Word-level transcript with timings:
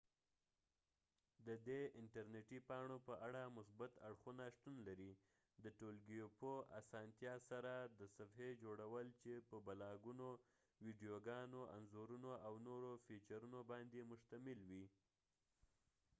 ددې 1.47 1.81
انټر 1.99 2.25
نیټی 2.33 2.59
پاڼو 2.67 2.97
په 3.07 3.13
اړه 3.27 3.53
مثبت 3.57 3.91
اړخونه 4.07 4.43
شتون 4.55 4.77
لري، 4.87 5.11
د 5.63 5.65
ټولګیوپه 5.77 6.53
اسانتیا 6.79 7.33
سره 7.49 7.73
د 7.99 8.01
صفحی 8.17 8.51
جوړول 8.63 9.07
چې 9.21 9.33
په 9.49 9.57
بلاګونو، 9.67 10.29
ويديوګانو 10.85 11.61
،انځورونو 11.77 12.31
او 12.45 12.53
نورو 12.67 12.91
فیچرونو 13.05 13.59
باندي 13.71 14.01
مشتمله 14.11 14.63
وي 14.71 14.85